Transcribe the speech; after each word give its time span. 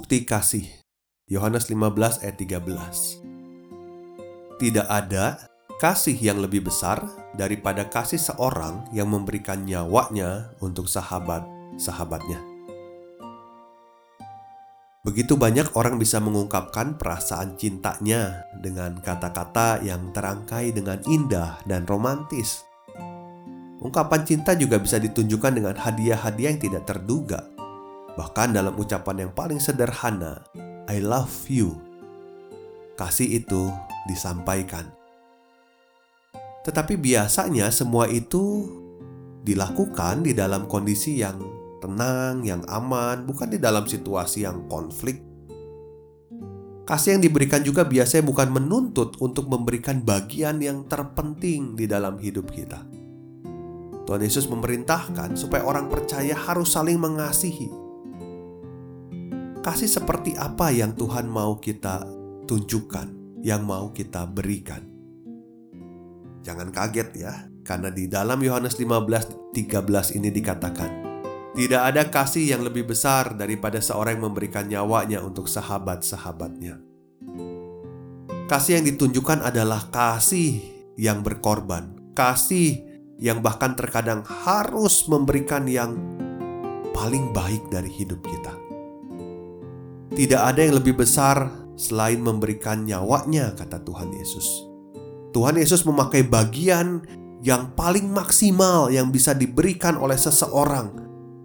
Bukti 0.00 0.24
kasih 0.24 0.64
Yohanes 1.28 1.68
15 1.68 2.24
ayat 2.24 2.40
13 2.40 3.20
Tidak 4.56 4.88
ada 4.88 5.44
kasih 5.76 6.16
yang 6.16 6.40
lebih 6.40 6.64
besar 6.64 7.04
daripada 7.36 7.84
kasih 7.84 8.16
seorang 8.16 8.88
yang 8.96 9.12
memberikan 9.12 9.60
nyawanya 9.68 10.56
untuk 10.64 10.88
sahabat-sahabatnya. 10.88 12.40
Begitu 15.04 15.36
banyak 15.36 15.76
orang 15.76 16.00
bisa 16.00 16.16
mengungkapkan 16.16 16.96
perasaan 16.96 17.60
cintanya 17.60 18.48
dengan 18.56 19.04
kata-kata 19.04 19.84
yang 19.84 20.16
terangkai 20.16 20.72
dengan 20.72 20.96
indah 21.04 21.60
dan 21.68 21.84
romantis. 21.84 22.64
Ungkapan 23.84 24.24
cinta 24.24 24.56
juga 24.56 24.80
bisa 24.80 24.96
ditunjukkan 24.96 25.60
dengan 25.60 25.76
hadiah-hadiah 25.76 26.56
yang 26.56 26.62
tidak 26.64 26.88
terduga 26.88 27.59
Bahkan 28.18 28.56
dalam 28.56 28.74
ucapan 28.74 29.26
yang 29.28 29.32
paling 29.34 29.62
sederhana, 29.62 30.42
I 30.90 30.98
love 30.98 31.46
you. 31.46 31.78
Kasih 32.98 33.42
itu 33.42 33.70
disampaikan. 34.10 34.90
Tetapi 36.66 37.00
biasanya 37.00 37.72
semua 37.72 38.10
itu 38.10 38.68
dilakukan 39.40 40.26
di 40.26 40.36
dalam 40.36 40.68
kondisi 40.68 41.22
yang 41.22 41.40
tenang, 41.80 42.44
yang 42.44 42.60
aman, 42.68 43.24
bukan 43.24 43.48
di 43.48 43.56
dalam 43.56 43.88
situasi 43.88 44.44
yang 44.44 44.68
konflik. 44.68 45.24
Kasih 46.84 47.16
yang 47.16 47.22
diberikan 47.24 47.64
juga 47.64 47.86
biasanya 47.86 48.26
bukan 48.26 48.50
menuntut 48.50 49.16
untuk 49.22 49.48
memberikan 49.48 50.04
bagian 50.04 50.60
yang 50.60 50.84
terpenting 50.90 51.78
di 51.78 51.88
dalam 51.88 52.18
hidup 52.20 52.50
kita. 52.50 52.82
Tuhan 54.04 54.26
Yesus 54.26 54.50
memerintahkan 54.50 55.38
supaya 55.38 55.62
orang 55.62 55.86
percaya 55.86 56.34
harus 56.34 56.74
saling 56.74 56.98
mengasihi, 56.98 57.70
kasih 59.60 59.92
seperti 59.92 60.32
apa 60.40 60.72
yang 60.72 60.96
Tuhan 60.96 61.28
mau 61.28 61.60
kita 61.60 62.08
tunjukkan, 62.48 63.40
yang 63.44 63.68
mau 63.68 63.92
kita 63.92 64.24
berikan. 64.24 64.80
Jangan 66.40 66.72
kaget 66.72 67.08
ya, 67.20 67.32
karena 67.60 67.92
di 67.92 68.08
dalam 68.08 68.40
Yohanes 68.40 68.80
15:13 68.80 70.16
ini 70.16 70.32
dikatakan, 70.32 70.90
tidak 71.52 71.82
ada 71.92 72.02
kasih 72.08 72.56
yang 72.56 72.64
lebih 72.64 72.88
besar 72.88 73.36
daripada 73.36 73.84
seorang 73.84 74.16
yang 74.16 74.32
memberikan 74.32 74.64
nyawanya 74.64 75.20
untuk 75.20 75.44
sahabat-sahabatnya. 75.44 76.80
Kasih 78.48 78.80
yang 78.80 78.86
ditunjukkan 78.88 79.44
adalah 79.44 79.92
kasih 79.92 80.58
yang 80.96 81.20
berkorban, 81.20 82.16
kasih 82.16 82.80
yang 83.20 83.44
bahkan 83.44 83.76
terkadang 83.76 84.24
harus 84.24 85.04
memberikan 85.06 85.68
yang 85.68 86.00
paling 86.96 87.30
baik 87.36 87.68
dari 87.68 87.92
hidup 87.92 88.24
kita. 88.24 88.69
Tidak 90.20 90.36
ada 90.36 90.60
yang 90.60 90.76
lebih 90.76 91.00
besar 91.00 91.48
selain 91.80 92.20
memberikan 92.20 92.84
nyawanya, 92.84 93.56
kata 93.56 93.80
Tuhan 93.80 94.12
Yesus. 94.12 94.68
Tuhan 95.32 95.56
Yesus 95.56 95.88
memakai 95.88 96.28
bagian 96.28 97.00
yang 97.40 97.72
paling 97.72 98.04
maksimal 98.12 98.92
yang 98.92 99.08
bisa 99.08 99.32
diberikan 99.32 99.96
oleh 99.96 100.20
seseorang, 100.20 100.92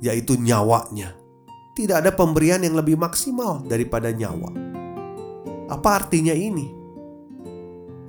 yaitu 0.04 0.36
nyawanya. 0.36 1.16
Tidak 1.80 2.04
ada 2.04 2.12
pemberian 2.12 2.68
yang 2.68 2.76
lebih 2.76 3.00
maksimal 3.00 3.64
daripada 3.64 4.12
nyawa. 4.12 4.52
Apa 5.72 6.04
artinya 6.04 6.36
ini? 6.36 6.68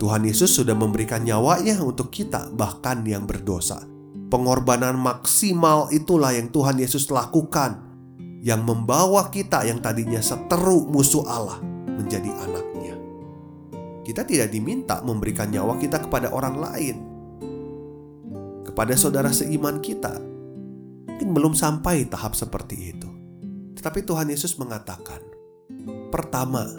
Tuhan 0.02 0.26
Yesus 0.26 0.50
sudah 0.50 0.74
memberikan 0.74 1.22
nyawanya 1.22 1.78
untuk 1.78 2.10
kita, 2.10 2.50
bahkan 2.50 3.06
yang 3.06 3.22
berdosa. 3.22 3.86
Pengorbanan 4.34 4.98
maksimal 4.98 5.94
itulah 5.94 6.34
yang 6.34 6.50
Tuhan 6.50 6.82
Yesus 6.82 7.06
lakukan 7.14 7.85
yang 8.46 8.62
membawa 8.62 9.26
kita 9.26 9.66
yang 9.66 9.82
tadinya 9.82 10.22
seteru 10.22 10.86
musuh 10.86 11.26
Allah 11.26 11.58
menjadi 11.98 12.30
anaknya. 12.46 12.94
Kita 14.06 14.22
tidak 14.22 14.54
diminta 14.54 15.02
memberikan 15.02 15.50
nyawa 15.50 15.74
kita 15.82 15.98
kepada 16.06 16.30
orang 16.30 16.54
lain. 16.54 16.96
Kepada 18.62 18.94
saudara 18.94 19.34
seiman 19.34 19.82
kita, 19.82 20.14
mungkin 21.10 21.28
belum 21.34 21.58
sampai 21.58 22.06
tahap 22.06 22.38
seperti 22.38 22.94
itu. 22.94 23.10
Tetapi 23.74 24.06
Tuhan 24.06 24.30
Yesus 24.30 24.54
mengatakan, 24.62 25.26
pertama, 26.14 26.70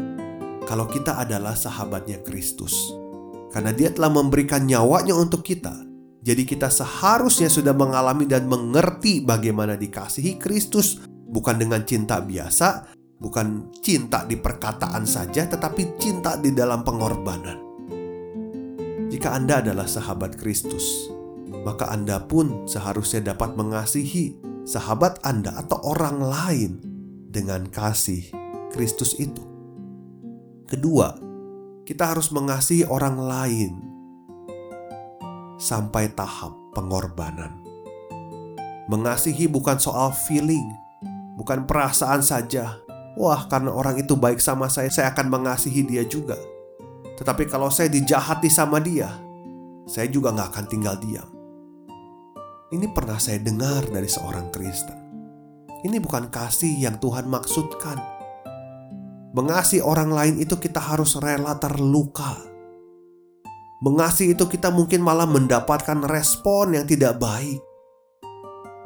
kalau 0.63 0.87
kita 0.87 1.19
adalah 1.19 1.51
sahabatnya 1.51 2.23
Kristus, 2.23 2.95
karena 3.51 3.75
Dia 3.75 3.91
telah 3.91 4.07
memberikan 4.07 4.63
nyawanya 4.63 5.19
untuk 5.19 5.43
kita, 5.43 5.75
jadi 6.23 6.47
kita 6.47 6.71
seharusnya 6.71 7.51
sudah 7.51 7.75
mengalami 7.75 8.23
dan 8.23 8.47
mengerti 8.47 9.19
bagaimana 9.19 9.75
dikasihi 9.75 10.39
Kristus 10.39 11.16
bukan 11.27 11.55
dengan 11.59 11.83
cinta 11.83 12.23
biasa, 12.23 12.91
bukan 13.19 13.69
cinta 13.83 14.23
di 14.23 14.39
perkataan 14.39 15.03
saja, 15.03 15.45
tetapi 15.45 15.99
cinta 15.99 16.39
di 16.39 16.55
dalam 16.55 16.81
pengorbanan. 16.81 17.59
Jika 19.07 19.35
Anda 19.35 19.63
adalah 19.63 19.87
sahabat 19.87 20.35
Kristus, 20.35 21.11
maka 21.63 21.87
Anda 21.91 22.23
pun 22.23 22.67
seharusnya 22.67 23.31
dapat 23.35 23.55
mengasihi 23.55 24.35
sahabat 24.67 25.23
Anda 25.23 25.55
atau 25.55 25.79
orang 25.83 26.19
lain 26.19 26.71
dengan 27.31 27.71
kasih 27.71 28.27
Kristus 28.75 29.15
itu. 29.15 29.43
Kedua, 30.67 31.15
kita 31.87 32.11
harus 32.11 32.35
mengasihi 32.35 32.83
orang 32.83 33.15
lain 33.15 33.73
sampai 35.55 36.11
tahap 36.11 36.51
pengorbanan. 36.75 37.63
Mengasihi 38.91 39.47
bukan 39.47 39.79
soal 39.79 40.11
feeling, 40.11 40.67
bukan 41.37 41.69
perasaan 41.69 42.25
saja. 42.25 42.81
Wah, 43.13 43.45
karena 43.45 43.69
orang 43.69 44.01
itu 44.01 44.17
baik 44.17 44.41
sama 44.41 44.69
saya, 44.69 44.89
saya 44.89 45.13
akan 45.13 45.29
mengasihi 45.29 45.85
dia 45.85 46.01
juga. 46.05 46.37
Tetapi 47.17 47.45
kalau 47.49 47.69
saya 47.69 47.89
dijahati 47.89 48.49
sama 48.49 48.81
dia, 48.81 49.09
saya 49.85 50.09
juga 50.09 50.33
nggak 50.33 50.49
akan 50.53 50.65
tinggal 50.69 50.97
diam. 50.97 51.29
Ini 52.67 52.91
pernah 52.91 53.15
saya 53.15 53.39
dengar 53.39 53.85
dari 53.87 54.09
seorang 54.11 54.51
Kristen. 54.51 54.97
Ini 55.87 55.97
bukan 56.03 56.27
kasih 56.27 56.83
yang 56.83 56.99
Tuhan 56.99 57.29
maksudkan. 57.29 57.95
Mengasihi 59.31 59.79
orang 59.79 60.11
lain 60.11 60.35
itu 60.41 60.57
kita 60.57 60.81
harus 60.81 61.15
rela 61.21 61.55
terluka. 61.61 62.37
Mengasihi 63.85 64.33
itu 64.33 64.49
kita 64.49 64.73
mungkin 64.73 65.05
malah 65.05 65.29
mendapatkan 65.29 66.01
respon 66.09 66.75
yang 66.75 66.85
tidak 66.89 67.21
baik. 67.21 67.61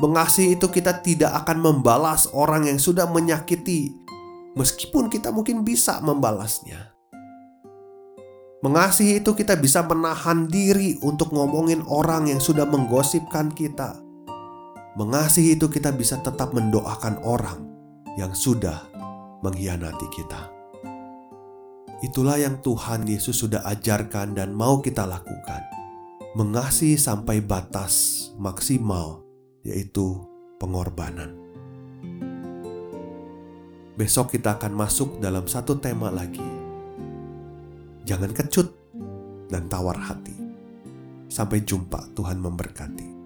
Mengasihi 0.02 0.58
itu 0.58 0.66
kita 0.66 0.98
tidak 1.06 1.30
akan 1.46 1.62
membalas 1.62 2.26
orang 2.34 2.66
yang 2.66 2.82
sudah 2.82 3.06
menyakiti, 3.06 3.94
meskipun 4.58 5.14
kita 5.14 5.30
mungkin 5.30 5.62
bisa 5.62 6.02
membalasnya. 6.02 6.90
Mengasihi 8.66 9.22
itu 9.22 9.38
kita 9.38 9.62
bisa 9.62 9.86
menahan 9.86 10.50
diri 10.50 10.98
untuk 11.06 11.30
ngomongin 11.30 11.86
orang 11.86 12.34
yang 12.34 12.42
sudah 12.42 12.66
menggosipkan 12.66 13.54
kita. 13.54 14.02
Mengasihi 14.98 15.54
itu 15.54 15.70
kita 15.70 15.94
bisa 15.94 16.18
tetap 16.18 16.50
mendoakan 16.50 17.22
orang 17.22 17.62
yang 18.18 18.34
sudah 18.34 18.82
mengkhianati 19.46 20.08
kita. 20.18 20.50
Itulah 22.02 22.42
yang 22.42 22.58
Tuhan 22.66 23.06
Yesus 23.06 23.38
sudah 23.46 23.62
ajarkan 23.70 24.34
dan 24.34 24.58
mau 24.58 24.82
kita 24.82 25.06
lakukan. 25.06 25.62
Mengasihi 26.34 26.98
sampai 26.98 27.38
batas 27.46 28.30
maksimal 28.42 29.31
yaitu 29.62 30.18
pengorbanan. 30.58 31.38
Besok 33.98 34.34
kita 34.34 34.58
akan 34.58 34.74
masuk 34.74 35.22
dalam 35.22 35.46
satu 35.46 35.78
tema 35.78 36.10
lagi. 36.10 36.42
Jangan 38.02 38.34
kecut 38.34 38.74
dan 39.52 39.70
tawar 39.70 40.00
hati. 40.00 40.34
Sampai 41.30 41.62
jumpa, 41.62 42.12
Tuhan 42.18 42.42
memberkati. 42.42 43.21